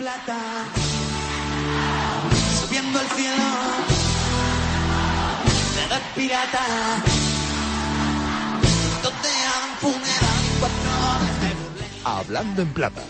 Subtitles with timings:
[0.00, 0.38] plata,
[2.58, 3.44] subiendo al cielo,
[5.74, 6.66] de pirata,
[9.02, 13.02] donde hagan funeral y cuatro horas de buble, Hablando en plata.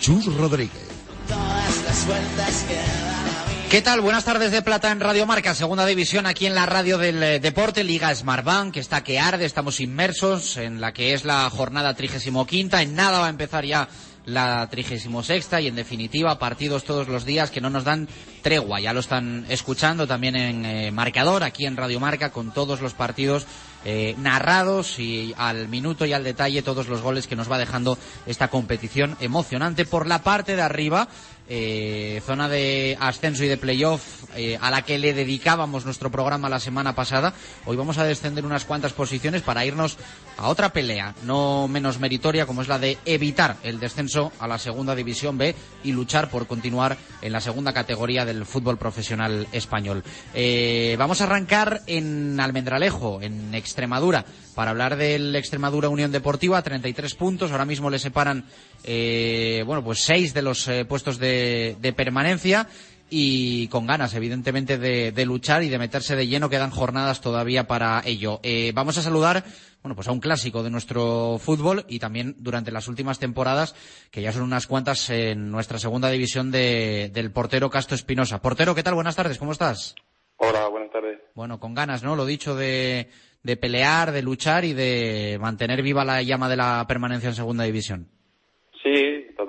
[0.00, 0.88] Chus Rodríguez.
[1.28, 3.68] todas las vueltas que da la vida.
[3.70, 4.00] ¿Qué tal?
[4.00, 7.38] Buenas tardes de Plata en Radio Marca, segunda división aquí en la radio del eh,
[7.38, 11.94] deporte, Liga Smartbank, que está que arde, estamos inmersos en la que es la jornada
[11.94, 13.88] 35 en nada va a empezar ya
[14.26, 18.08] la 36 y en definitiva partidos todos los días que no nos dan
[18.42, 22.80] tregua, ya lo están escuchando también en eh, marcador, aquí en Radio Marca, con todos
[22.80, 23.46] los partidos
[23.84, 27.98] eh, narrados y al minuto y al detalle todos los goles que nos va dejando
[28.26, 29.84] esta competición emocionante.
[29.84, 31.08] Por la parte de arriba
[31.46, 36.48] eh, zona de ascenso y de playoff eh, a la que le dedicábamos nuestro programa
[36.48, 37.34] la semana pasada.
[37.66, 39.98] Hoy vamos a descender unas cuantas posiciones para irnos
[40.38, 44.58] a otra pelea, no menos meritoria, como es la de evitar el descenso a la
[44.58, 45.54] segunda división B
[45.84, 50.02] y luchar por continuar en la segunda categoría del fútbol profesional español.
[50.32, 57.14] Eh, vamos a arrancar en Almendralejo, en Extremadura, para hablar del Extremadura Unión Deportiva, 33
[57.16, 57.50] puntos.
[57.50, 58.44] Ahora mismo le separan,
[58.84, 61.33] bueno, pues seis de los puestos de,
[61.80, 62.68] de permanencia
[63.10, 66.48] y con ganas, evidentemente, de, de luchar y de meterse de lleno.
[66.48, 68.40] Quedan jornadas todavía para ello.
[68.42, 69.44] Eh, vamos a saludar,
[69.82, 73.74] bueno, pues a un clásico de nuestro fútbol y también durante las últimas temporadas,
[74.10, 78.40] que ya son unas cuantas en nuestra segunda división de, del portero Castro Espinosa.
[78.40, 78.94] Portero, ¿qué tal?
[78.94, 79.94] Buenas tardes, ¿cómo estás?
[80.38, 81.20] Hola, buenas tardes.
[81.34, 82.16] Bueno, con ganas, ¿no?
[82.16, 83.10] Lo dicho de,
[83.42, 87.64] de pelear, de luchar y de mantener viva la llama de la permanencia en segunda
[87.64, 88.08] división.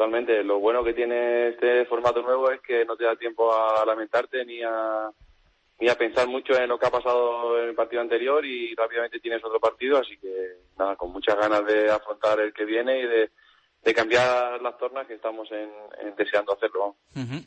[0.05, 0.43] Totalmente.
[0.43, 4.45] Lo bueno que tiene este formato nuevo es que no te da tiempo a lamentarte
[4.45, 5.09] ni a
[5.79, 9.19] ni a pensar mucho en lo que ha pasado en el partido anterior y rápidamente
[9.19, 10.29] tienes otro partido, así que
[10.77, 13.29] nada, con muchas ganas de afrontar el que viene y de,
[13.83, 16.95] de cambiar las tornas que estamos en, en deseando hacerlo.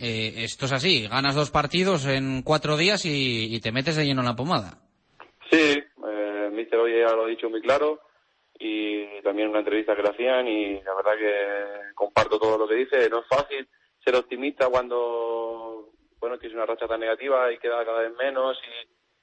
[0.01, 4.05] Eh, esto es así, ganas dos partidos en cuatro días y, y te metes de
[4.05, 4.79] lleno en la pomada.
[5.51, 8.01] Sí, eh, Mister hoy ya lo ha dicho muy claro
[8.59, 12.75] y también una entrevista que le hacían y la verdad que comparto todo lo que
[12.75, 13.09] dice.
[13.09, 13.69] No es fácil
[14.05, 18.59] ser optimista cuando, bueno, tienes una racha tan negativa y queda cada vez menos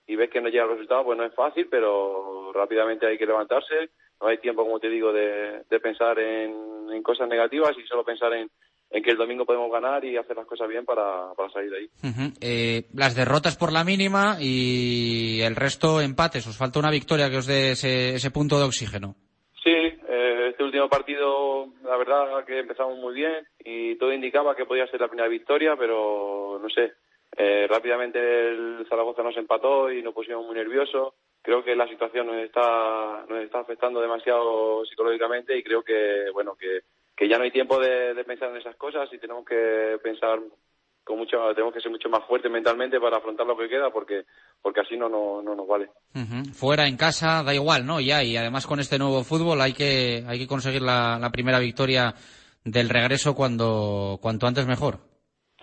[0.07, 3.25] y, ves que no llega el resultado, pues no es fácil, pero rápidamente hay que
[3.25, 3.90] levantarse.
[4.22, 8.31] No hay tiempo, como te digo, de, de pensar en, cosas negativas y solo pensar
[8.34, 8.50] en,
[8.90, 11.78] en que el domingo podemos ganar y hacer las cosas bien para, para salir de
[11.78, 11.90] ahí.
[12.40, 16.47] Eh, las derrotas por la mínima y el resto empates.
[16.47, 19.16] Os falta una victoria que os dé ese, ese punto de oxígeno.
[20.90, 25.28] Partido, la verdad que empezamos muy bien y todo indicaba que podía ser la primera
[25.28, 26.94] victoria, pero no sé,
[27.38, 31.13] eh, rápidamente el Zaragoza nos empató y nos pusimos muy nerviosos.
[31.41, 36.56] Creo que la situación nos está, nos está afectando demasiado psicológicamente y creo que, bueno,
[36.56, 36.81] que,
[37.16, 40.40] que ya no hay tiempo de pensar en esas cosas y tenemos que pensar
[41.05, 44.25] con mucho, tenemos que ser mucho más fuertes mentalmente para afrontar lo que queda porque,
[44.61, 45.89] porque así no, no, no nos vale.
[46.16, 46.51] Ujú.
[46.53, 48.01] Fuera, en casa, da igual, ¿no?
[48.01, 51.59] Ya, y además con este nuevo fútbol hay que, hay que conseguir la, la primera
[51.59, 52.13] victoria
[52.63, 54.97] del regreso cuando, cuanto antes mejor.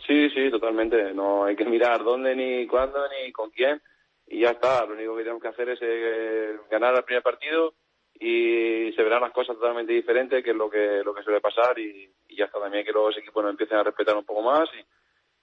[0.07, 1.13] Sí, sí, totalmente.
[1.13, 3.83] No hay que mirar dónde, ni cuándo, ni con quién.
[4.29, 4.87] Y ya está.
[4.87, 7.75] Lo único que tenemos que hacer es eh, ganar el primer partido
[8.15, 11.77] y se verán las cosas totalmente diferentes, que es lo que, lo que suele pasar.
[11.79, 12.61] Y, y ya está.
[12.61, 14.85] También que los equipos nos empiecen a respetar un poco más y,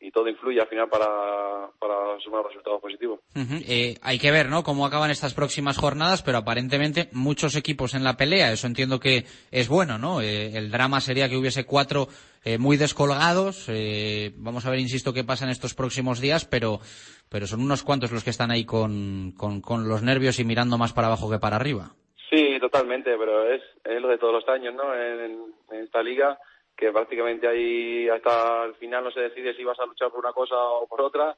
[0.02, 3.20] y todo influye al final para, para sumar resultados positivos.
[3.36, 3.56] Ujú.
[3.68, 4.64] Eh, hay que ver, ¿no?
[4.64, 8.52] Cómo acaban estas próximas jornadas, pero aparentemente muchos equipos en la pelea.
[8.52, 10.22] Eso entiendo que es bueno, ¿no?
[10.22, 12.08] Eh, el drama sería que hubiese cuatro
[12.44, 13.66] eh, muy descolgados.
[13.68, 16.80] Eh, vamos a ver, insisto, qué pasa en estos próximos días, pero,
[17.28, 20.78] pero son unos cuantos los que están ahí con, con, con los nervios y mirando
[20.78, 21.92] más para abajo que para arriba.
[22.30, 24.94] Sí, totalmente, pero es, es lo de todos los años, ¿no?
[24.94, 26.38] En, en esta liga,
[26.80, 30.32] que prácticamente ahí hasta el final no se decide si vas a luchar por una
[30.32, 31.36] cosa o por otra,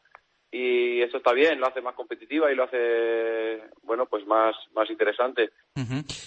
[0.53, 4.89] y eso está bien, lo hace más competitiva y lo hace, bueno, pues más, más
[4.89, 5.49] interesante.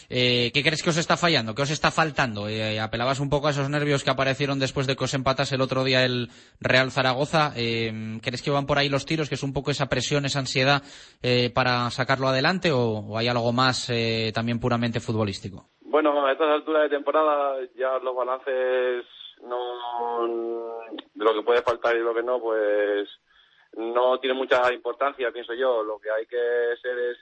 [0.09, 1.55] Eh, ¿Qué crees que os está fallando?
[1.55, 2.49] ¿Qué os está faltando?
[2.49, 5.61] Eh, apelabas un poco a esos nervios que aparecieron después de que os empatas el
[5.61, 7.53] otro día el Real Zaragoza.
[7.55, 9.29] Eh, ¿Crees que van por ahí los tiros?
[9.29, 10.83] ¿Que es un poco esa presión, esa ansiedad
[11.23, 12.73] eh, para sacarlo adelante?
[12.73, 15.69] ¿O, o hay algo más eh, también puramente futbolístico?
[15.95, 19.07] Bueno, a estas alturas de temporada ya los balances
[19.43, 20.81] no
[21.15, 23.09] de lo que puede faltar y lo que no, pues
[23.77, 25.85] no tiene mucha importancia, pienso yo.
[25.85, 27.19] Lo que hay que ser es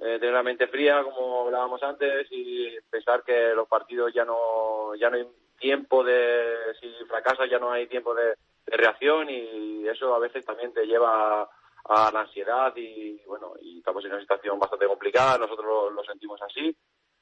[0.00, 4.96] eh, tener la mente fría, como hablábamos antes, y pensar que los partidos ya no
[4.96, 8.34] ya no hay tiempo de si fracasas ya no hay tiempo de,
[8.66, 11.48] reacción y eso a veces también te lleva a,
[11.84, 16.42] a la ansiedad y bueno y estamos en una situación bastante complicada nosotros lo sentimos
[16.42, 16.76] así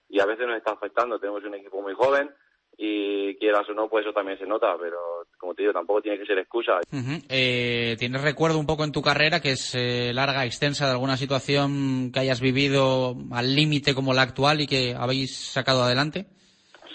[0.08, 2.30] y a veces nos está afectando tenemos un equipo muy joven
[2.78, 4.98] y quieras o no, pues eso también se nota, pero
[5.38, 6.80] como te digo, tampoco tiene que ser excusa.
[7.28, 11.16] eh, ¿Tienes recuerdo un poco en tu carrera que es eh, larga, extensa, de alguna
[11.16, 16.26] situación que hayas vivido al límite como la actual y que habéis sacado adelante?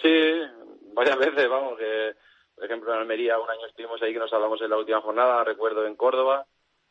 [0.01, 0.31] Sí,
[0.93, 2.13] varias veces, vamos, que
[2.55, 5.43] por ejemplo en Almería un año estuvimos ahí que nos hablamos en la última jornada,
[5.43, 6.45] recuerdo en Córdoba,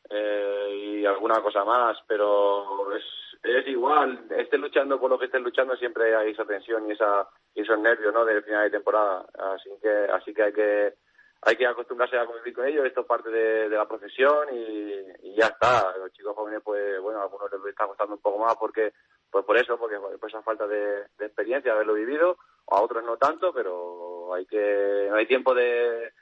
[0.09, 3.05] eh, y alguna cosa más, pero es,
[3.43, 7.29] es igual, estés luchando por lo que estés luchando siempre hay esa tensión y esa
[7.55, 8.25] y esos nervios, ¿no?
[8.25, 10.95] Del final de temporada, así que así que hay que
[11.43, 14.93] hay que acostumbrarse a convivir con ellos, esto es parte de, de la profesión y,
[15.23, 15.97] y, ya está.
[15.97, 18.93] Los chicos jóvenes, pues bueno, a algunos les está costando un poco más porque
[19.31, 23.17] pues por eso, porque pues esa falta de, de experiencia, haberlo vivido, a otros no
[23.17, 26.13] tanto, pero hay que no hay tiempo de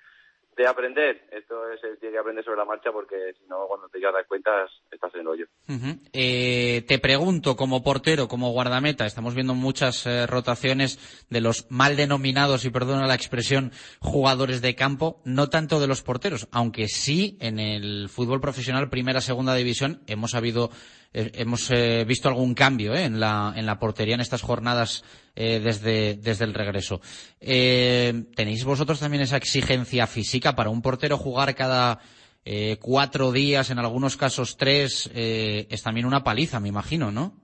[0.59, 1.23] de aprender.
[1.31, 4.67] Esto es, tiene que aprender sobre la marcha porque si no, cuando te das cuenta,
[4.91, 5.47] estás en el hoyo.
[5.69, 11.71] Uh eh, te pregunto, como portero, como guardameta, estamos viendo muchas eh, rotaciones de los
[11.71, 13.71] mal denominados, y perdona la expresión,
[14.01, 19.21] jugadores de campo, no tanto de los porteros, aunque sí en el fútbol profesional, primera,
[19.21, 23.79] segunda división, hemos habido eh, hemos eh, visto algún cambio eh, en, la, en la
[23.79, 27.01] portería en estas jornadas eh, desde, desde el regreso.
[27.41, 32.01] Eh, ¿Tenéis vosotros también esa exigencia física para un portero jugar cada
[32.81, 35.11] cuatro días, en algunos casos tres?
[35.13, 37.35] es también una paliza, me imagino, ¿no?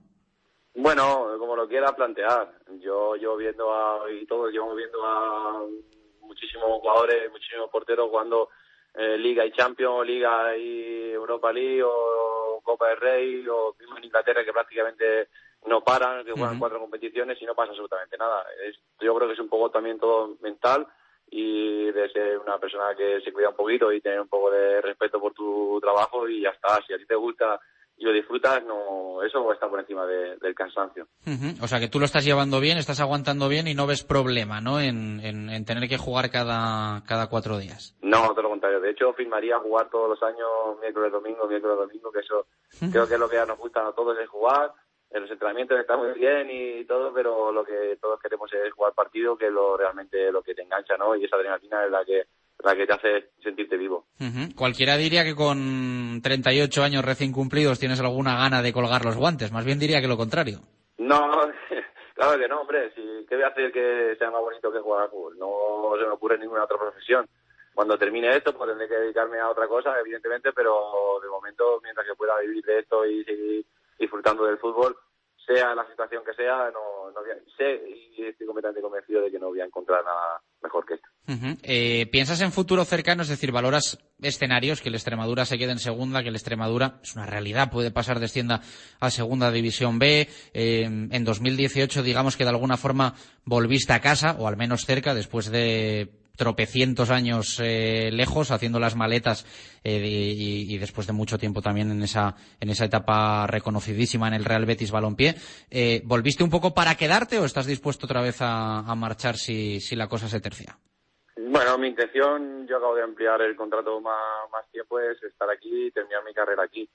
[0.73, 2.51] Bueno, como lo quiera plantear.
[2.81, 5.61] Yo, yo viendo a, y todos llevamos viendo a
[6.21, 8.49] muchísimos jugadores, muchísimos porteros jugando
[8.97, 14.05] eh, Liga y Champions, Liga y Europa League o Copa del Rey o mismo en
[14.05, 15.27] Inglaterra que prácticamente
[15.65, 16.59] no paran, que juegan uh -huh.
[16.59, 18.45] cuatro competiciones y no pasa absolutamente nada.
[18.63, 20.87] Es, yo creo que es un poco también todo mental
[21.29, 24.81] y de ser una persona que se cuida un poquito y tener un poco de
[24.81, 26.81] respeto por tu trabajo y ya está.
[26.85, 27.59] Si a ti te gusta
[27.97, 31.07] y lo disfrutas, no, eso está por encima de, del cansancio.
[31.25, 31.63] Uh -huh.
[31.63, 34.59] O sea que tú lo estás llevando bien, estás aguantando bien y no ves problema,
[34.59, 34.79] ¿no?
[34.81, 37.95] En, en, en, tener que jugar cada, cada cuatro días.
[38.01, 38.81] No, todo lo contrario.
[38.81, 40.47] De hecho, firmaría jugar todos los años
[40.81, 42.91] miércoles, domingo, miércoles, domingo, que eso uh -huh.
[42.91, 44.73] creo que es lo que nos gusta a todos es jugar.
[45.11, 48.91] En los entrenamientos está muy bien y todo, pero lo que todos queremos es jugar
[48.93, 51.15] partido, que es lo realmente lo que te engancha, ¿no?
[51.15, 52.23] Y esa adrenalina es la que
[52.65, 54.07] la que te hace sentirte vivo.
[54.19, 54.55] Uh -huh.
[54.55, 59.51] Cualquiera diría que con 38 años recién cumplidos tienes alguna gana de colgar los guantes.
[59.51, 60.59] Más bien diría que lo contrario.
[60.97, 61.19] No,
[62.15, 62.91] claro que no, hombre.
[62.95, 65.37] Si, ¿Qué voy a hacer que sea más bonito que jugar a fútbol?
[65.37, 67.27] No se me ocurre ninguna otra profesión.
[67.75, 72.07] Cuando termine esto, pues tendré que dedicarme a otra cosa, evidentemente, pero de momento, mientras
[72.07, 73.65] que pueda vivir de esto y seguir
[73.99, 74.95] disfrutando del fútbol,
[75.45, 77.81] sea la situación que sea, no, no voy a, sé
[78.17, 81.07] y estoy completamente convencido de que no voy a encontrar nada mejor que esto.
[81.27, 83.23] Uh eh, ¿Piensas en futuro cercano?
[83.23, 87.15] Es decir, ¿valoras escenarios que el Extremadura se quede en segunda, que el Extremadura es
[87.15, 88.61] una realidad, puede pasar descienda
[88.99, 90.27] a segunda división B?
[90.53, 95.13] Eh, en 2018, digamos que de alguna forma volviste a casa, o al menos cerca,
[95.13, 99.45] después de tropecientos años eh, lejos haciendo las maletas
[99.83, 104.33] eh, y, y, después de mucho tiempo también en esa en esa etapa reconocidísima en
[104.33, 105.35] el Real Betis Balompié.
[105.69, 109.95] Eh, volviste un poco para quedarte o estás dispuesto otra vez a, marchar si, si
[109.95, 110.77] la cosa se tercia
[111.35, 115.87] bueno mi intención yo acabo de ampliar el contrato más, más tiempo es estar aquí
[115.87, 116.89] y terminar mi carrera aquí.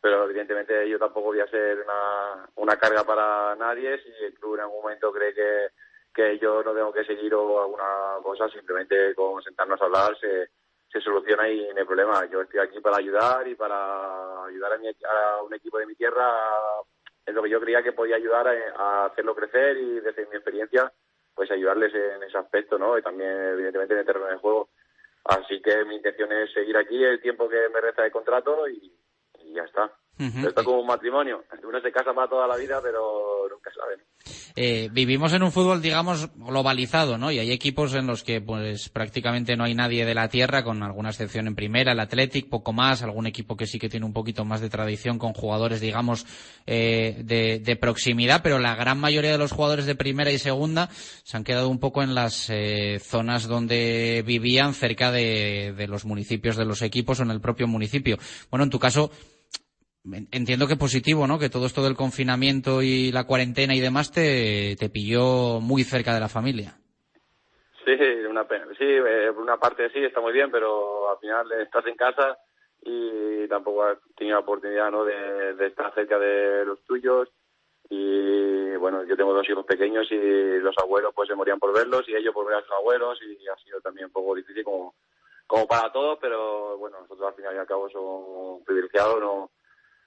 [0.00, 3.98] Pero evidentemente yo tampoco voy a ser una, una carga para nadie.
[3.98, 5.68] Si el club en algún momento cree que
[6.14, 10.50] que yo no tengo que seguir o alguna cosa, simplemente con sentarnos a hablar se,
[10.90, 12.24] se soluciona y no hay problema.
[12.26, 15.94] Yo estoy aquí para ayudar y para ayudar a, mi, a un equipo de mi
[15.94, 16.24] tierra
[17.26, 20.92] en lo que yo creía que podía ayudar a, hacerlo crecer y desde mi experiencia
[21.34, 22.98] pues ayudarles en ese aspecto, ¿no?
[22.98, 24.70] Y también evidentemente en el juego.
[25.24, 28.92] Así que mi intención es seguir aquí el tiempo que me resta de contrato y
[29.52, 29.97] ya está.
[30.18, 30.48] Uh -huh.
[30.48, 31.44] Esto es como un matrimonio.
[31.62, 34.02] Uno se casa para toda la vida, pero nunca sabe.
[34.56, 37.30] Eh, vivimos en un fútbol, digamos, globalizado, ¿no?
[37.30, 40.82] Y hay equipos en los que, pues, prácticamente no hay nadie de la tierra, con
[40.82, 44.12] alguna excepción en primera, el Athletic, poco más, algún equipo que sí que tiene un
[44.12, 46.26] poquito más de tradición con jugadores, digamos,
[46.66, 50.88] eh, de, de, proximidad, pero la gran mayoría de los jugadores de primera y segunda
[50.90, 56.04] se han quedado un poco en las eh, zonas donde vivían, cerca de, de los
[56.04, 58.18] municipios de los equipos o en el propio municipio.
[58.50, 59.12] Bueno, en tu caso,
[60.30, 61.38] entiendo que positivo, ¿no?
[61.38, 66.14] Que todo esto del confinamiento y la cuarentena y demás te, te pilló muy cerca
[66.14, 66.78] de la familia.
[67.84, 67.94] Sí,
[68.28, 68.66] una pena.
[68.76, 72.36] Sí, eh, por una parte sí, está muy bien, pero al final estás en casa
[72.82, 75.04] y tampoco has tenido la oportunidad, ¿no?
[75.04, 77.28] De, estar cerca de los tuyos
[77.90, 82.06] y bueno, yo tengo dos hijos pequeños y los abuelos pues se morían por verlos
[82.08, 84.94] y ellos por ver a sus abuelos y ha sido también un poco difícil como,
[85.46, 89.50] como para todos, pero bueno, nosotros al final y al cabo somos privilegiados, no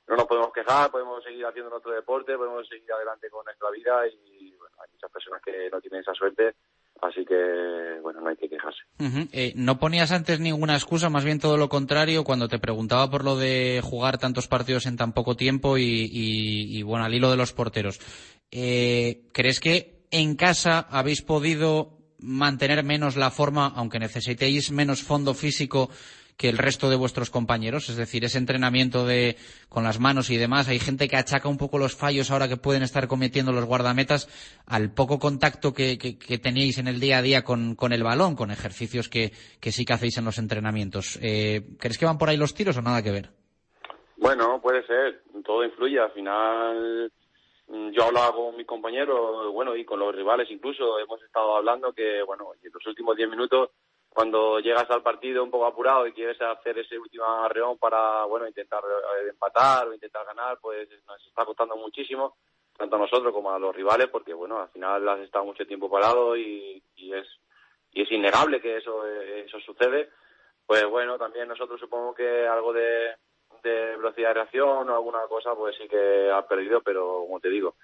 [0.07, 4.07] no nos podemos quejar, podemos seguir haciendo nuestro deporte, podemos seguir adelante con nuestra vida
[4.07, 6.55] y bueno, hay muchas personas que no tienen esa suerte,
[7.01, 8.81] Así que, bueno, no hay que quejarse.
[9.31, 13.23] Eh, no ponías antes ninguna excusa, más bien todo lo contrario, cuando te preguntaba por
[13.23, 17.53] lo de jugar tantos partidos en tan poco tiempo y, bueno, al hilo de los
[17.53, 17.99] porteros.
[18.51, 25.33] Eh, ¿Crees que en casa habéis podido mantener menos la forma, aunque necesitéis menos fondo
[25.33, 25.89] físico
[26.37, 29.37] que el resto de vuestros compañeros, es decir, ese entrenamiento de
[29.69, 32.57] con las manos y demás, hay gente que achaca un poco los fallos ahora que
[32.57, 34.27] pueden estar cometiendo los guardametas
[34.65, 35.97] al poco contacto que,
[36.41, 39.31] tenéis en el día a día con, el balón, con ejercicios que,
[39.71, 41.19] sí que hacéis en los entrenamientos.
[41.21, 43.29] Eh, ¿Crees que van por ahí los tiros o nada que ver?
[44.17, 47.11] Bueno, puede ser, todo influye, al final
[47.67, 51.91] mm, yo hablaba con mis compañeros, bueno, y con los rivales incluso, hemos estado hablando
[51.91, 53.71] que, bueno, en los últimos 10 minutos
[54.13, 58.45] cuando llegas al partido un poco apurado y quieres hacer ese último arreón para, bueno,
[58.45, 62.35] intentar eh, empatar o intentar ganar, pues nos está costando muchísimo,
[62.77, 65.89] tanto a nosotros como a los rivales, porque, bueno, al final has estado mucho tiempo
[65.89, 67.27] parado y, es
[67.93, 70.09] y es innegable que eso eso sucede.
[70.65, 73.15] Pues bueno, también nosotros supongo que algo de,
[73.63, 77.49] de velocidad de reacción o alguna cosa, pues sí que ha perdido, pero como te
[77.49, 77.75] digo,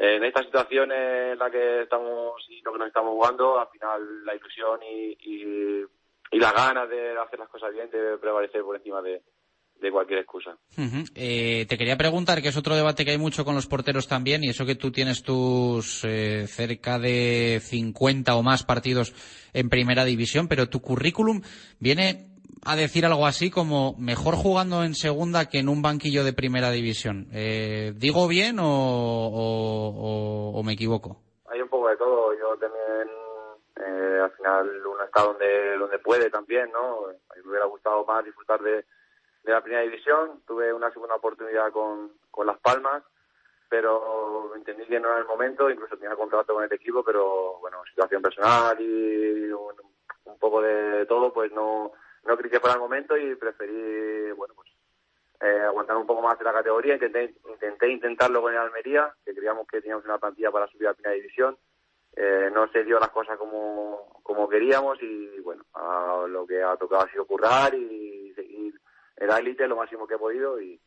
[0.00, 4.24] en esta situación en la que estamos y lo que nos estamos jugando, al final
[4.24, 9.02] la ilusión y, y, las ganas de hacer las cosas bien debe prevalecer por encima
[9.02, 9.20] de,
[9.92, 10.56] cualquier excusa.
[11.14, 14.42] eh, te quería preguntar, que es otro debate que hay mucho con los porteros también,
[14.42, 19.12] y eso que tú tienes tus eh, cerca de 50 o más partidos
[19.52, 21.42] en primera división, pero tu currículum
[21.78, 22.29] viene
[22.64, 26.70] a decir algo así como mejor jugando en segunda que en un banquillo de primera
[26.70, 27.26] división.
[27.32, 31.16] Eh, ¿Digo bien o, me equivoco?
[31.48, 32.34] Hay un poco de todo.
[32.38, 33.08] Yo también,
[33.76, 37.06] eh, al final, uno está donde, donde puede también, ¿no?
[37.34, 38.84] Me hubiera gustado más disfrutar de,
[39.44, 40.42] la primera división.
[40.46, 43.02] Tuve una segunda oportunidad con, con Las Palmas,
[43.68, 45.70] pero entendí que no era el momento.
[45.70, 51.32] Incluso tenía contrato con el equipo, pero bueno, situación personal y un poco de todo,
[51.32, 51.92] pues no
[52.24, 54.68] no que fuera el momento y preferí, bueno, pues
[55.40, 56.94] eh, aguantar un poco más de la categoría.
[56.94, 60.90] Intenté, intenté intentarlo con el Almería, que creíamos que teníamos una plantilla para subir a
[60.90, 61.56] la primera división.
[62.16, 65.64] Eh, no se dio las cosas como, como queríamos y bueno,
[66.28, 68.74] lo que ha tocado ha sido currar y seguir
[69.16, 70.80] en la élite lo máximo que he podido y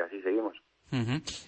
[0.00, 0.56] así seguimos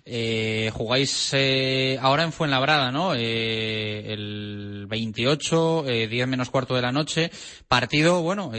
[0.05, 3.15] eh, jugáis eh, ahora en Fuenlabrada, ¿no?
[3.15, 7.31] Eh, el 28, 10 eh, menos cuarto de la noche.
[7.69, 8.53] Partido, bueno,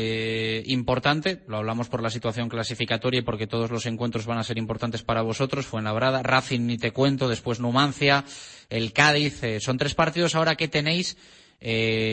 [0.65, 1.43] importante.
[1.47, 5.03] Lo hablamos por la situación clasificatoria y porque todos los encuentros van a ser importantes
[5.03, 5.65] para vosotros.
[5.65, 8.25] Fuenlabrada, Racing, ni te cuento, después Numancia,
[8.69, 9.41] el Cádiz.
[9.59, 11.17] son tres partidos ahora que tenéis.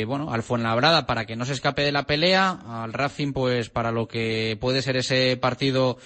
[0.06, 3.90] bueno, al Fuenlabrada para que no se escape de la pelea, al Racing pues para
[3.90, 5.98] lo que puede ser ese partido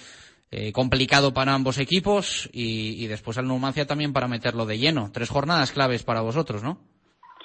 [0.56, 5.10] eh, complicado para ambos equipos y, después al Numancia también para meterlo de lleno.
[5.12, 6.78] Tres jornadas claves para vosotros, ¿no?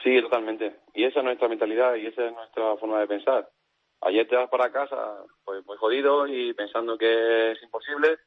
[0.03, 0.75] Sí, totalmente.
[0.93, 3.49] Y esa es nuestra mentalidad y esa es nuestra forma de pensar.
[4.01, 4.95] Ayer te vas para casa
[5.43, 8.19] pues muy jodido y pensando que es imposible,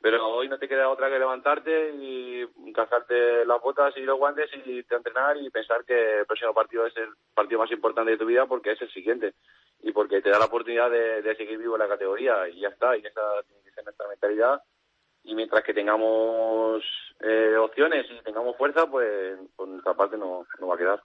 [0.00, 4.50] pero hoy no te queda otra que levantarte y encajarte las botas y los guantes
[4.64, 8.18] y te entrenar y pensar que el próximo partido es el partido más importante de
[8.18, 9.34] tu vida porque es el siguiente
[9.82, 12.96] y porque te da la oportunidad de, seguir vivo en la categoría y ya está,
[12.96, 14.62] y esa tiene que ser nuestra mentalidad
[15.24, 16.82] y mientras que tengamos
[17.20, 21.02] eh, opciones y tengamos fuerza, pues por nuestra parte no, no va a quedar.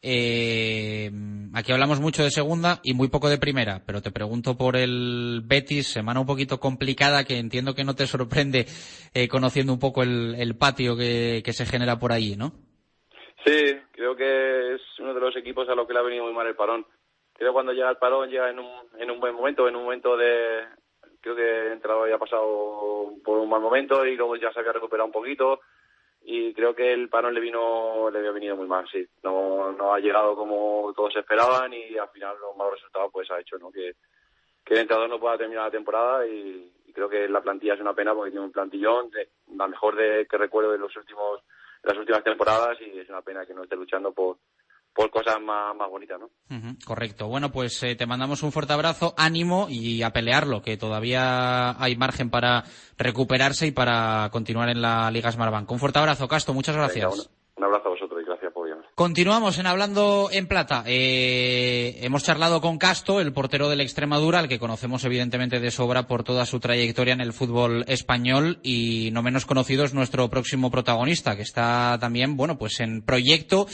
[0.00, 1.10] eh,
[1.54, 5.42] aquí hablamos mucho de segunda y muy poco de primera, pero te pregunto por el
[5.44, 8.66] Betis, semana un poquito complicada que entiendo que no te sorprende
[9.12, 12.52] eh, conociendo un poco el, el patio que, que se genera por allí, ¿no?
[13.44, 16.32] Sí, creo que es uno de los equipos a los que le ha venido muy
[16.32, 16.86] mal el parón
[17.36, 20.16] creo cuando llega el parón llega en un, en un buen momento, en un momento
[20.16, 20.64] de,
[21.20, 25.06] creo que entrado había pasado por un mal momento y luego ya se había recuperado
[25.06, 25.60] un poquito
[26.28, 29.06] y creo que el parón le vino, le había venido muy mal, sí.
[29.22, 33.38] No, no ha llegado como todos esperaban y al final los malos resultados pues ha
[33.38, 33.70] hecho, ¿no?
[33.70, 33.94] Que,
[34.64, 37.92] que el entrenador no pueda terminar la temporada y, creo que la plantilla es una
[37.92, 41.42] pena porque tiene un plantillón, de, la mejor de que recuerdo de los últimos,
[41.82, 44.38] de las últimas temporadas y es una pena que no esté luchando por,
[44.96, 46.30] por cosas más, más bonitas, ¿no?
[46.84, 47.28] correcto.
[47.28, 51.96] Bueno, pues eh, te mandamos un fuerte abrazo, ánimo y a pelearlo, que todavía hay
[51.96, 52.64] margen para
[52.96, 55.70] recuperarse y para continuar en la Liga Smartbank.
[55.70, 57.28] Un fuerte abrazo, Casto, muchas gracias.
[57.56, 58.86] un, abrazo a vosotros y gracias por llamar.
[58.94, 60.82] Continuamos en Hablando en Plata.
[60.86, 66.06] Eh, hemos charlado con Casto, el portero del Extremadura, al que conocemos evidentemente de sobra
[66.06, 70.70] por toda su trayectoria en el fútbol español y no menos conocido es nuestro próximo
[70.70, 73.66] protagonista, que está también, bueno, pues en proyecto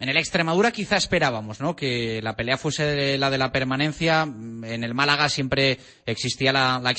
[0.00, 1.74] en el Extremadura quizá esperábamos, ¿no?
[1.74, 4.22] Que la pelea fuese la de la permanencia.
[4.22, 6.90] En el Málaga siempre existía la, la,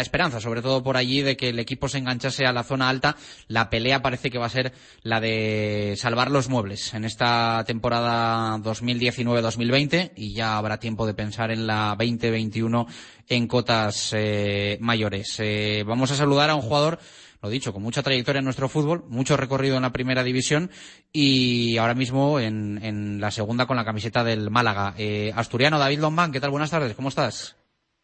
[0.00, 3.16] esperanza, sobre todo por allí, de que el equipo se enganchase a la zona alta.
[3.48, 4.72] La pelea parece que va a ser
[5.02, 11.50] la de salvar los muebles en esta temporada 2019-2020 y ya habrá tiempo de pensar
[11.50, 12.86] en la 2021
[13.28, 15.36] en cotas eh, mayores.
[15.38, 16.98] Eh, vamos a saludar a un jugador
[17.44, 20.70] lo dicho, con mucha trayectoria en nuestro fútbol, mucho recorrido en la primera división
[21.12, 24.94] y ahora mismo en, la segunda con la camiseta del Málaga.
[24.96, 26.50] Eh, Asturiano, David Lombán, ¿qué tal?
[26.50, 27.54] Buenas tardes, ¿cómo estás?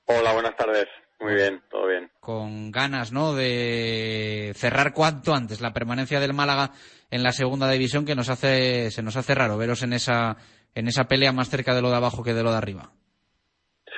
[0.04, 0.88] Hola, buenas tardes.
[1.20, 2.10] Muy bien, todo bien.
[2.20, 3.32] Con ganas, ¿no?
[3.34, 6.72] De cerrar cuanto antes la permanencia del Málaga
[7.10, 10.36] en la segunda división que nos hace, se nos hace raro veros en esa,
[10.74, 12.92] en esa pelea más cerca de lo de abajo que de lo de arriba.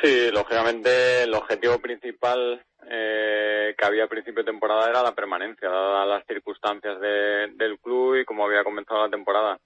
[0.00, 5.68] Sí, lógicamente el objetivo principal eh, que había a principio de temporada era la permanencia,
[5.68, 9.58] dadas las circunstancias del club y como había comenzado la temporada.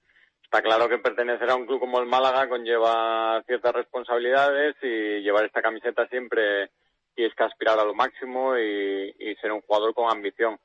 [0.43, 5.45] Está claro que pertenecer a un club como el Málaga conlleva ciertas responsabilidades y llevar
[5.45, 6.71] esta camiseta siempre
[7.17, 10.59] y es que aspirar a lo máximo y, ser un jugador con ambición.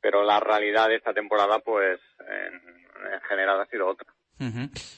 [0.00, 4.10] Pero la realidad de esta temporada, pues, en general ha sido otra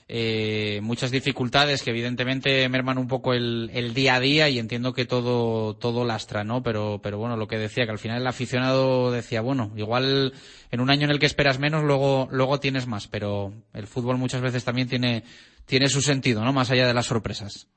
[0.09, 5.05] eh, muchas dificultades que evidentemente merman un poco el, día a día y entiendo que
[5.05, 6.63] todo, todo lastra, ¿no?
[6.63, 10.33] Pero, pero bueno, lo que decía, que al final el aficionado decía, bueno, igual
[10.71, 14.17] en un año en el que esperas menos, luego, luego tienes más, pero el fútbol
[14.19, 15.25] muchas veces también tiene,
[15.67, 16.53] tiene su sentido, ¿no?
[16.53, 17.69] Más allá de las sorpresas.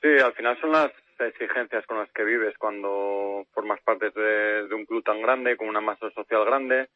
[0.00, 4.74] Sí, al final son las exigencias con las que vives cuando formas parte de, de
[4.74, 6.88] un club tan grande, con una masa social grande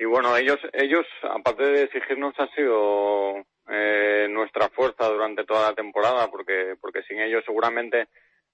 [0.00, 5.74] y bueno, ellos, ellos aparte de exigirnos, ha sido eh, nuestra fuerza durante toda la
[5.74, 8.08] temporada, porque, porque sin ellos seguramente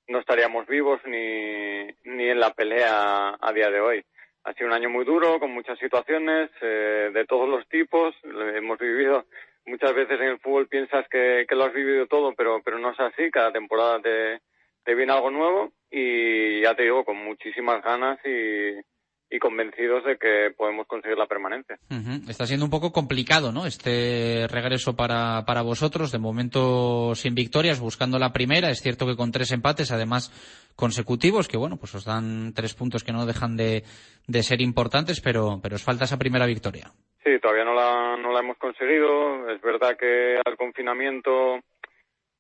[0.09, 4.05] no estaríamos vivos ni, ni en la pelea a día de hoy.
[4.43, 8.13] Ha sido un año muy duro, con muchas situaciones eh, de todos los tipos.
[8.25, 9.27] Hemos vivido
[9.67, 12.91] muchas veces en el fútbol piensas que, que, lo has vivido todo, pero, pero no
[12.91, 13.31] es así.
[13.31, 14.41] Cada temporada te,
[14.83, 18.81] te viene algo nuevo y ya te digo, con muchísimas ganas y,
[19.29, 21.79] y convencidos de que podemos conseguir la permanencia.
[22.29, 23.67] Está siendo un poco complicado, ¿no?
[23.67, 28.71] Este regreso para, para vosotros, de momento sin victorias, buscando la primera.
[28.71, 30.31] Es cierto que con tres empates, además
[30.77, 33.83] consecutivos, que bueno, pues os dan tres puntos que no dejan de,
[34.27, 36.93] de ser importantes, pero, pero os falta esa primera victoria.
[37.25, 39.51] Sí, todavía no la, no la hemos conseguido.
[39.51, 41.59] Es verdad que al confinamiento,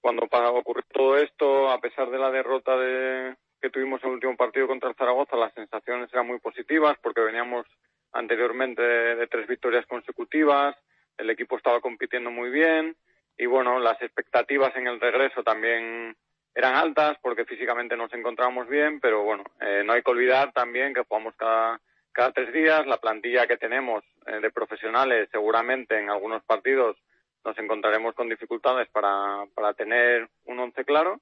[0.00, 4.66] cuando ocurrió todo esto, a pesar de la derrota de, que tuvimos el último partido
[4.66, 7.66] contra Zaragoza, las sensaciones eran muy positivas porque veníamos
[8.12, 10.76] anteriormente de, tres victorias consecutivas,
[11.18, 12.96] el equipo estaba compitiendo muy bien
[13.36, 16.16] y bueno, las expectativas en el regreso también
[16.54, 20.94] eran altas porque físicamente nos encontrábamos bien, pero bueno, eh, no hay que olvidar también
[20.94, 21.80] que jugamos cada,
[22.12, 26.96] cada tres días, la plantilla que tenemos eh, de profesionales seguramente en algunos partidos
[27.44, 31.20] nos encontraremos con dificultades para, para tener un once claro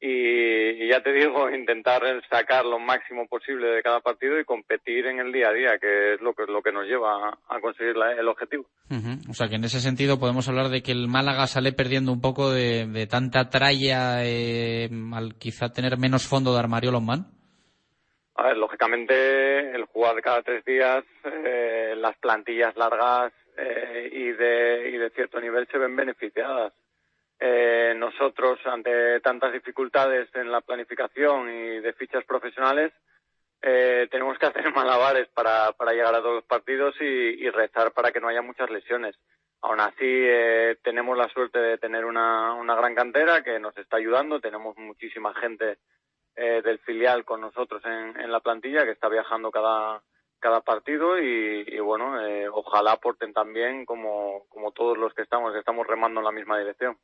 [0.00, 5.20] y, ya te digo, intentar sacar lo máximo posible de cada partido y competir en
[5.20, 8.28] el día a día, que es lo que, lo que nos lleva a conseguir el
[8.28, 8.66] objetivo.
[9.28, 12.20] O sea que en ese sentido podemos hablar de que el Málaga sale perdiendo un
[12.20, 17.26] poco de, tanta tralla eh, al quizá tener menos fondo de armario Lombán.
[18.34, 24.90] A ver, lógicamente el jugar cada tres días, eh, las plantillas largas eh, y, de,
[24.90, 26.74] y de cierto nivel se ven beneficiadas
[27.38, 32.92] eh, nosotros, ante tantas dificultades en la planificación y de fichas profesionales,
[33.62, 38.12] eh, tenemos que hacer malabares para, para llegar a todos los partidos y, rezar para
[38.12, 39.16] que no haya muchas lesiones.
[39.62, 43.96] Aún así, eh, tenemos la suerte de tener una, una gran cantera que nos está
[43.96, 44.40] ayudando.
[44.40, 45.78] Tenemos muchísima gente
[46.36, 50.02] eh, del filial con nosotros en, en la plantilla que está viajando cada,
[50.38, 55.86] cada partido y, bueno, eh, ojalá aporten también como, como todos los que estamos, estamos
[55.86, 56.96] remando en la misma dirección.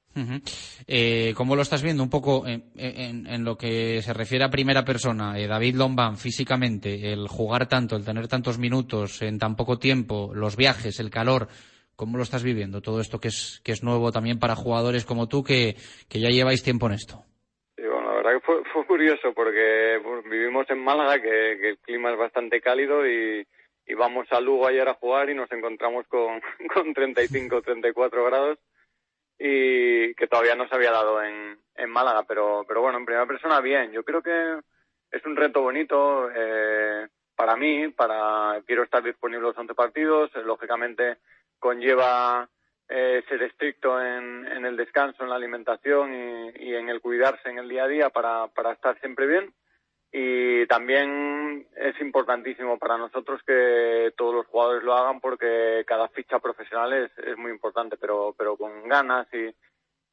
[0.86, 4.84] eh, ¿Cómo lo estás viendo un poco en, en, lo que se refiere a primera
[4.84, 5.38] persona?
[5.38, 10.32] Eh, David Lombán, físicamente, el jugar tanto, el tener tantos minutos en tan poco tiempo,
[10.34, 11.48] los viajes, el calor,
[11.96, 12.82] ¿cómo lo estás viviendo?
[12.82, 15.76] Todo esto que es, que es nuevo también para jugadores como tú que,
[16.08, 17.24] que ya lleváis tiempo en esto
[18.22, 23.06] verdad que fue, fue curioso porque vivimos en Málaga, que, el clima es bastante cálido
[23.06, 23.46] y,
[23.86, 26.40] y, vamos a Lugo ayer a jugar y nos encontramos con,
[26.74, 28.58] con 35 34 grados
[29.38, 33.26] y que todavía no se había dado en, en Málaga, pero, pero bueno, en primera
[33.26, 33.90] persona bien.
[33.90, 34.60] Yo creo que
[35.10, 41.16] es un reto bonito eh, para mí, para quiero estar disponible los 11 partidos, lógicamente
[41.58, 42.48] conlleva
[42.94, 47.68] eh, ser estricto en, el descanso, en la alimentación y, en el cuidarse en el
[47.68, 49.52] día a día para, para estar siempre bien.
[50.12, 56.38] y también es importantísimo para nosotros que todos los jugadores lo hagan porque cada ficha
[56.38, 59.54] profesional es, es muy importante, pero, pero con ganas y,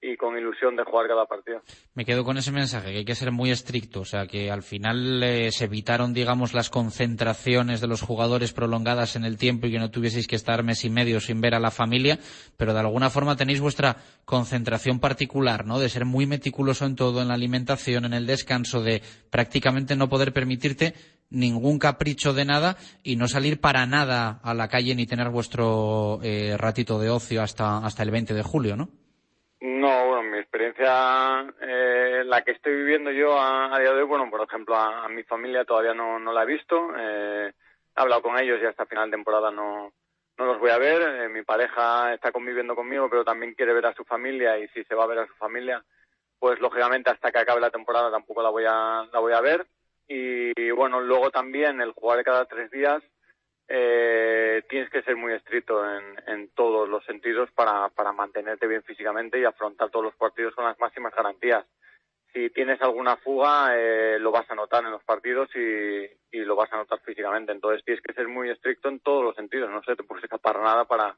[0.01, 1.61] y con ilusión de jugar cada partido.
[1.93, 4.63] Me quedo con ese mensaje, que hay que ser muy estricto, o sea, que al
[4.63, 9.71] final eh, se evitaron, digamos, las concentraciones de los jugadores prolongadas en el tiempo y
[9.71, 12.17] que no tuvieseis que estar mes y medio sin ver a la familia,
[12.55, 15.79] pero de alguna forma tenéis vuestra concentración particular, ¿no?
[15.79, 20.07] De ser muy meticuloso en todo, en la alimentación, en el descanso, de prácticamente no
[20.07, 20.93] poder permitirte
[21.29, 26.19] ningún capricho de nada y no salir para nada a la calle ni tener vuestro
[26.23, 28.89] eh, ratito de ocio hasta, hasta el 20 de julio, ¿no?
[30.39, 35.07] Experiencia, eh, la que estoy viviendo yo a, día de hoy, bueno, por ejemplo, a,
[35.09, 36.89] mi familia todavía no, no la he visto.
[36.97, 37.51] Eh,
[37.95, 39.93] he hablado con ellos y hasta final de temporada no,
[40.37, 41.01] no los voy a ver.
[41.01, 44.83] Eh, mi pareja está conviviendo conmigo, pero también quiere ver a su familia y si
[44.85, 45.83] se va a ver a su familia,
[46.39, 49.67] pues lógicamente hasta que acabe la temporada tampoco la voy a, la voy a ver.
[50.07, 53.03] Y bueno, luego también el jugar cada tres días,
[53.71, 59.39] eh, tienes que ser muy estricto en, en todos los sentidos para, mantenerte bien físicamente
[59.39, 61.65] y afrontar todos los partidos con las máximas garantías.
[62.33, 66.55] Si tienes alguna fuga, eh, lo vas a notar en los partidos y, y lo
[66.55, 67.51] vas a notar físicamente.
[67.51, 69.69] Entonces tienes que ser muy estricto en todos los sentidos.
[69.69, 71.15] No se te puede escapar nada para,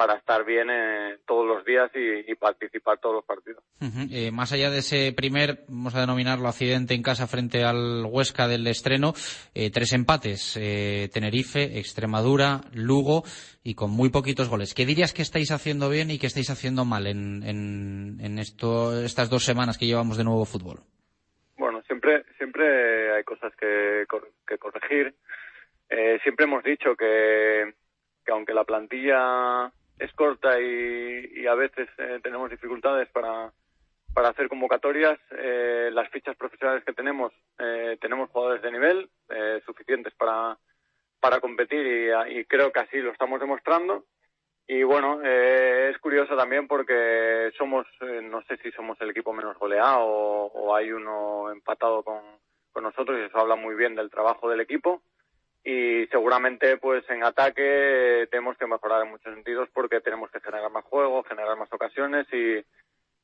[0.00, 3.62] para estar bien eh, todos los días y, participar todos los partidos.
[4.10, 8.48] eh, más allá de ese primer, vamos a denominarlo accidente en casa frente al Huesca
[8.48, 9.12] del estreno,
[9.54, 13.24] eh, tres empates, eh, Tenerife, Extremadura, Lugo
[13.62, 14.72] y con muy poquitos goles.
[14.72, 18.98] ¿Qué dirías que estáis haciendo bien y que estáis haciendo mal en, en, en esto,
[19.04, 20.78] estas dos semanas que llevamos de nuevo fútbol?
[21.58, 24.06] Bueno, siempre, siempre hay cosas que,
[24.48, 25.14] que corregir.
[26.22, 27.74] Siempre hemos dicho que,
[28.24, 33.52] que aunque la plantilla es corta y, a veces eh, tenemos dificultades para,
[34.14, 35.18] para hacer convocatorias.
[35.32, 39.10] Eh, las fichas profesionales que tenemos, eh, tenemos jugadores de nivel
[39.64, 40.58] suficientes para,
[41.20, 44.06] para competir y, creo que así lo estamos demostrando.
[44.66, 50.06] Y bueno, es curioso también porque somos, no sé si somos el equipo menos goleado
[50.06, 52.20] o, o hay uno empatado con,
[52.72, 55.02] con nosotros y eso habla muy bien del trabajo del equipo
[55.62, 60.70] y seguramente pues en ataque tenemos que mejorar en muchos sentidos porque tenemos que generar
[60.70, 62.64] más juego, generar más ocasiones y,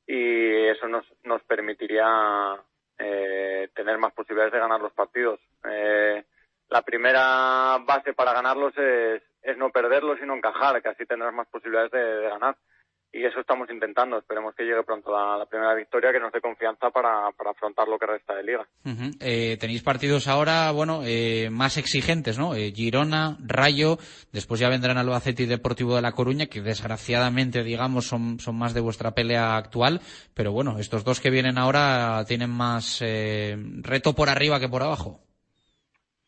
[0.07, 2.57] y eso nos, nos permitiría
[2.99, 5.41] eh, tener más posibilidades de ganar los partidos.
[5.65, 6.25] Eh,
[6.69, 11.33] la primera base para ganarlos es, es no perderlos y no encajar, que así tendrás
[11.33, 12.57] más posibilidades de ganar
[13.13, 14.19] y eso estamos intentando.
[14.19, 17.99] Esperemos que llegue pronto la, primera victoria que nos dé confianza para, para, afrontar lo
[17.99, 18.67] que resta de liga.
[19.21, 22.55] eh, tenéis partidos ahora, bueno, eh, más exigentes, ¿no?
[22.55, 23.97] Eh, Girona, Rayo,
[24.33, 28.75] después ya vendrán Albacete y Deportivo de La Coruña, que desgraciadamente, digamos, son, son más
[28.75, 30.01] de vuestra pelea actual,
[30.35, 34.83] pero bueno, estos dos que vienen ahora tienen más eh, reto por arriba que por
[34.83, 35.21] abajo.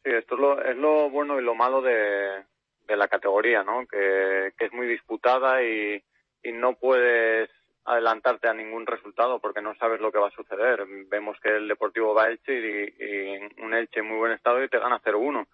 [0.05, 2.45] Sí, esto es lo, es lo bueno y lo malo de,
[2.87, 3.87] de la categoría, ¿no?
[3.87, 6.03] Que, que es muy disputada y
[6.42, 7.51] y no puedes
[7.85, 10.85] adelantarte a ningún resultado porque no sabes lo que va a suceder.
[11.09, 14.68] Vemos que el Deportivo va a Elche y, un Elche en muy buen estado y
[14.68, 15.42] te gana 0-1.
[15.42, 15.46] O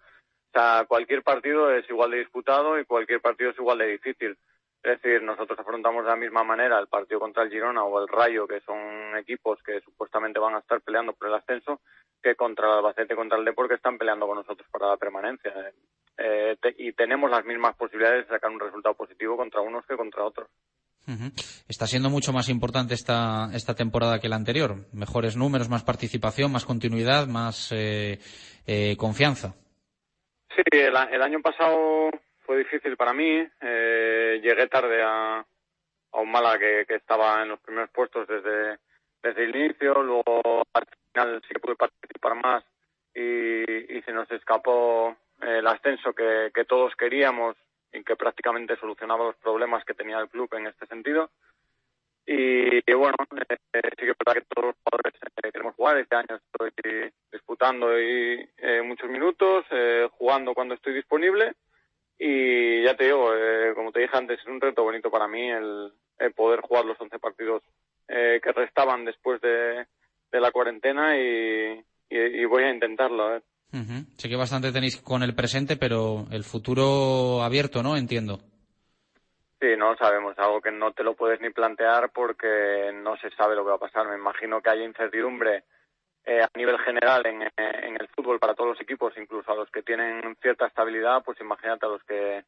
[0.53, 4.37] sea, cualquier partido es igual de disputado y cualquier partido es igual de difícil.
[4.83, 8.07] Es decir, nosotros afrontamos de la misma manera el partido contra el Girona o el
[8.07, 11.81] Rayo, que son equipos que supuestamente van a estar peleando por el ascenso,
[12.21, 15.53] que contra el Albacete, contra el Depor, que están peleando con nosotros para la permanencia.
[16.17, 20.23] Eh, y tenemos las mismas posibilidades de sacar un resultado positivo contra unos que contra
[20.23, 20.49] otros.
[21.67, 24.75] Está siendo mucho más importante esta, esta temporada que la anterior.
[24.93, 28.19] Mejores números, más participación, más continuidad, más eh,
[28.65, 29.53] eh, confianza.
[30.55, 32.09] Sí, el, año pasado
[32.45, 33.45] fue difícil para mí.
[33.61, 38.79] Eh, llegué tarde a, a un Mala que, estaba en los primeros puestos desde,
[39.21, 40.01] desde el inicio.
[40.01, 42.63] Luego al final sí que pude participar más
[43.13, 47.55] y, y se nos escapó el ascenso que todos queríamos
[47.95, 51.29] y que prácticamente solucionaba los problemas que tenía el club en este sentido.
[52.27, 53.15] Y, bueno,
[53.49, 53.57] eh,
[53.91, 55.97] sí que es verdad que todos los jugadores eh, queremos jugar.
[55.97, 59.65] Este año estoy disputando y, eh, muchos minutos,
[60.11, 61.53] jugando cuando estoy disponible.
[62.17, 63.31] Y ya te digo,
[63.75, 65.91] como te dije antes, es un reto bonito para mí el,
[66.35, 67.61] poder jugar los 11 partidos
[68.07, 69.85] que restaban después de,
[70.31, 73.41] la cuarentena y, y, voy a intentarlo.
[74.17, 77.97] Sé que bastante tenéis con el presente, pero el futuro abierto, ¿no?
[77.97, 78.39] Entiendo.
[79.59, 83.55] Sí, no sabemos, algo que no te lo puedes ni plantear porque no se sabe
[83.55, 84.07] lo que va a pasar.
[84.07, 85.63] Me imagino que hay incertidumbre
[86.25, 89.69] eh, a nivel general en, en, el fútbol para todos los equipos, incluso a los
[89.69, 92.43] que tienen cierta estabilidad, pues imagínate a los que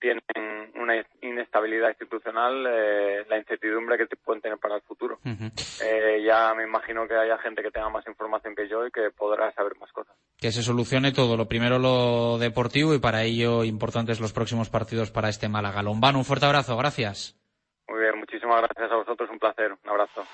[0.00, 0.22] tienen
[0.76, 5.18] una inestabilidad institucional, eh, la incertidumbre que pueden tener para el futuro.
[5.24, 9.10] eh, ya me imagino que haya gente que tenga más información que yo y que
[9.10, 10.16] podrá saber más cosas.
[10.38, 15.10] Que se solucione todo, lo primero lo deportivo y para ello importantes los próximos partidos
[15.10, 15.82] para este Málaga.
[15.82, 17.36] Lombano, un fuerte abrazo, gracias.
[17.88, 20.24] Muy bien, muchísimas gracias a vosotros, un placer, un abrazo.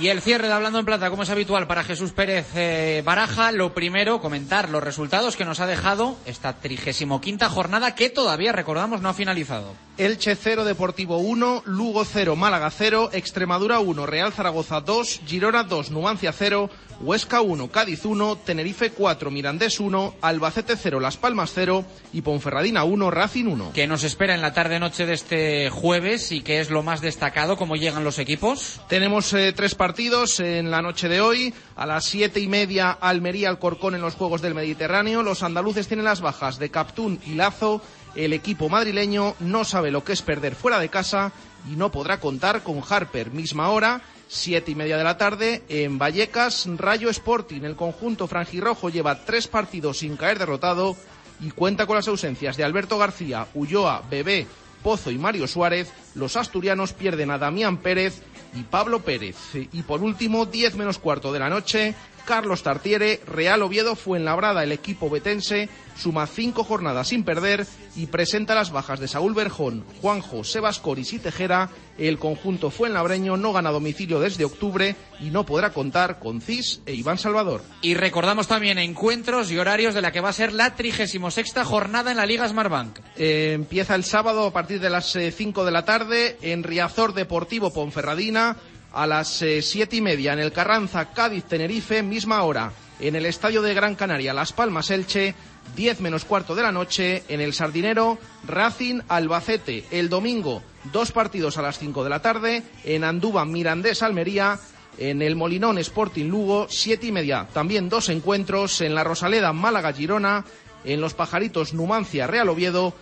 [0.00, 3.52] Y el cierre de Hablando en Plata, como es habitual para Jesús Pérez eh, Baraja,
[3.52, 8.52] lo primero, comentar los resultados que nos ha dejado esta trigésimo quinta jornada que todavía,
[8.52, 9.74] recordamos, no ha finalizado.
[9.98, 15.90] Elche 0, Deportivo 1, Lugo 0, Málaga 0, Extremadura 1, Real Zaragoza 2, Girona 2,
[15.90, 16.70] Numancia 0,
[17.02, 22.84] Huesca 1, Cádiz 1, Tenerife 4, Mirandés 1, Albacete 0, Las Palmas 0 y Ponferradina
[22.84, 23.72] 1, Racing 1.
[23.74, 27.56] ¿Qué nos espera en la tarde-noche de este jueves y qué es lo más destacado?
[27.56, 28.80] ¿Cómo llegan los equipos?
[28.88, 31.52] Tenemos eh, tres partidos en la noche de hoy.
[31.74, 35.22] A las siete y media, Almería Alcorcón en los Juegos del Mediterráneo.
[35.22, 37.82] Los andaluces tienen las bajas de Captún y Lazo.
[38.14, 41.32] El equipo madrileño no sabe lo que es perder fuera de casa
[41.70, 43.30] y no podrá contar con Harper.
[43.30, 47.62] Misma hora, siete y media de la tarde, en Vallecas, Rayo Sporting.
[47.62, 50.96] El conjunto franjirrojo lleva tres partidos sin caer derrotado
[51.40, 54.46] y cuenta con las ausencias de Alberto García, Ulloa, Bebé,
[54.82, 55.90] Pozo y Mario Suárez.
[56.14, 58.22] Los asturianos pierden a Damián Pérez
[58.54, 59.36] y Pablo Pérez.
[59.54, 61.94] Y por último, 10 menos cuarto de la noche,
[62.24, 68.54] Carlos Tartiere, Real Oviedo Fuenlabrada, el equipo betense, suma cinco jornadas sin perder y presenta
[68.54, 71.70] las bajas de Saúl Berjón, Juanjo, Sebas Coris y Tejera.
[71.98, 76.94] El conjunto fuenlabreño no gana domicilio desde octubre y no podrá contar con Cis e
[76.94, 77.62] Iván Salvador.
[77.82, 81.20] Y recordamos también encuentros y horarios de la que va a ser la 36
[81.64, 82.98] jornada en la Liga Smartbank.
[83.16, 87.72] Eh, empieza el sábado a partir de las 5 de la tarde en Riazor Deportivo
[87.72, 88.56] Ponferradina
[88.92, 93.26] a las eh, siete y media en el Carranza Cádiz Tenerife, misma hora en el
[93.26, 95.34] Estadio de Gran Canaria Las Palmas Elche,
[95.76, 99.84] 10 menos cuarto de la noche en el Sardinero Racing Albacete.
[99.90, 104.58] El domingo, dos partidos a las 5 de la tarde en Andúba Mirandés Almería.
[104.98, 107.48] En el Molinón Sporting Lugo, siete y media.
[107.54, 110.44] También dos encuentros en la Rosaleda Málaga Girona,
[110.84, 112.92] en los Pajaritos Numancia Real Oviedo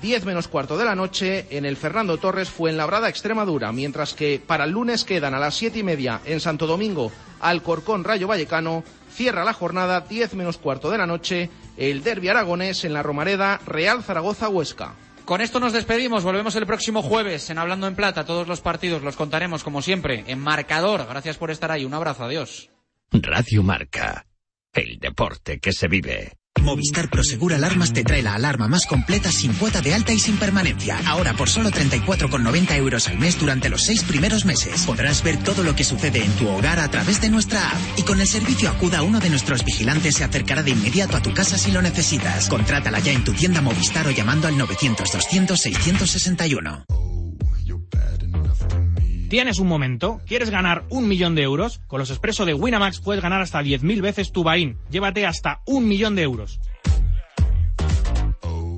[0.00, 4.64] 10 menos cuarto de la noche en el Fernando Torres Fuenlabrada Extremadura, mientras que para
[4.64, 9.44] el lunes quedan a las siete y media en Santo Domingo Alcorcón Rayo Vallecano, cierra
[9.44, 14.02] la jornada 10 menos cuarto de la noche el Derby Aragonés en la Romareda Real
[14.02, 14.94] Zaragoza Huesca.
[15.24, 19.02] Con esto nos despedimos, volvemos el próximo jueves en Hablando en Plata, todos los partidos
[19.02, 21.06] los contaremos como siempre en marcador.
[21.06, 22.70] Gracias por estar ahí, un abrazo, adiós.
[23.12, 24.26] Radio Marca,
[24.72, 26.32] el deporte que se vive.
[26.62, 30.36] Movistar Prosegur Alarmas te trae la alarma más completa sin cuota de alta y sin
[30.36, 31.00] permanencia.
[31.06, 34.84] Ahora por solo 34,90 euros al mes durante los seis primeros meses.
[34.86, 37.78] Podrás ver todo lo que sucede en tu hogar a través de nuestra app.
[37.96, 41.32] Y con el servicio Acuda, uno de nuestros vigilantes se acercará de inmediato a tu
[41.34, 42.48] casa si lo necesitas.
[42.48, 47.07] Contrátala ya en tu tienda Movistar o llamando al 900-200-661.
[49.28, 50.22] ¿Tienes un momento?
[50.26, 51.82] ¿Quieres ganar un millón de euros?
[51.86, 54.78] Con los expresos de Winamax puedes ganar hasta 10.000 veces tu Bain.
[54.90, 56.58] Llévate hasta un millón de euros.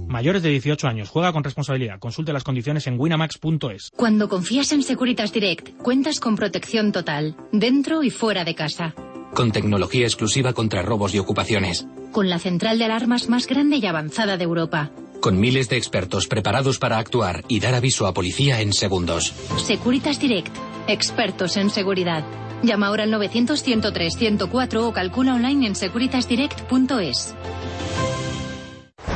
[0.08, 1.08] Mayores de 18 años.
[1.08, 2.00] Juega con responsabilidad.
[2.00, 3.90] Consulte las condiciones en winamax.es.
[3.94, 8.92] Cuando confías en Securitas Direct, cuentas con protección total, dentro y fuera de casa.
[9.34, 11.86] Con tecnología exclusiva contra robos y ocupaciones.
[12.12, 14.90] Con la central de alarmas más grande y avanzada de Europa.
[15.20, 19.32] Con miles de expertos preparados para actuar y dar aviso a policía en segundos.
[19.58, 20.54] Securitas Direct.
[20.88, 22.24] Expertos en seguridad.
[22.62, 27.34] Llama ahora al 900-103-104 o calcula online en securitasdirect.es.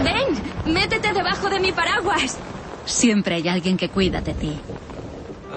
[0.02, 0.72] ¡Ven!
[0.72, 2.38] ¡Métete debajo de mi paraguas!
[2.86, 4.52] Siempre hay alguien que cuida de ti.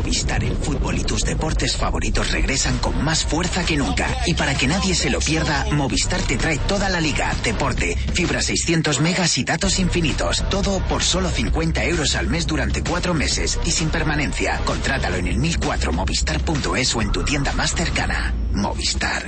[0.00, 4.08] Movistar el fútbol y tus deportes favoritos regresan con más fuerza que nunca.
[4.24, 8.40] Y para que nadie se lo pierda, Movistar te trae toda la liga, deporte, fibra
[8.40, 10.42] 600 megas y datos infinitos.
[10.48, 14.58] Todo por solo 50 euros al mes durante cuatro meses y sin permanencia.
[14.64, 18.34] Contrátalo en el 1004 movistar.es o en tu tienda más cercana.
[18.54, 19.26] Movistar.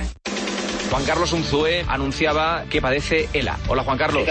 [0.93, 3.57] Juan Carlos Unzué anunciaba que padece ELA.
[3.67, 4.27] Hola Juan Carlos.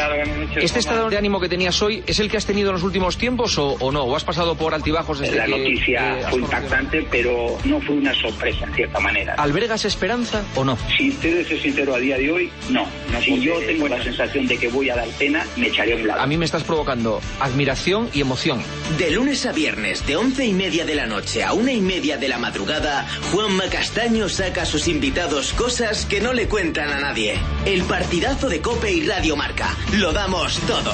[0.54, 3.18] ¿Este estado de ánimo que tenías hoy es el que has tenido en los últimos
[3.18, 4.04] tiempos o, o no?
[4.04, 7.80] ¿O has pasado por altibajos desde La que, noticia que has fue impactante, pero no
[7.80, 9.34] fue una sorpresa en cierta manera.
[9.38, 10.78] ¿Albergas esperanza o no?
[10.96, 12.86] Si usted es sincero a día de hoy, no.
[13.20, 16.06] si yo tengo la sensación de que voy a dar pena, me echaré a un
[16.06, 16.20] lado.
[16.20, 18.62] A mí me estás provocando admiración y emoción.
[18.98, 22.18] De lunes a viernes, de once y media de la noche a una y media
[22.18, 27.00] de la madrugada, Juanma Castaño saca a sus invitados cosas que no le cuentan a
[27.00, 27.40] nadie.
[27.64, 29.74] El partidazo de Cope y Radio Marca.
[29.94, 30.92] Lo damos todo.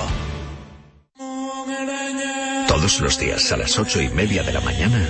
[2.69, 5.05] Todos los días a las ocho y media de la mañana,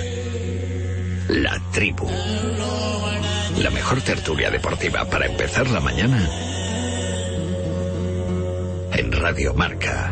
[1.27, 2.09] La Tribu.
[3.59, 6.27] La mejor tertulia deportiva para empezar la mañana
[8.93, 10.11] en Radio Marca.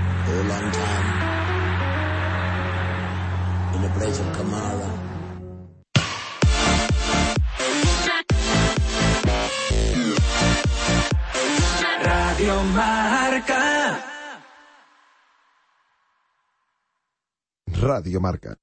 [12.38, 14.00] Radio Marca.
[17.82, 18.56] Radio Marca.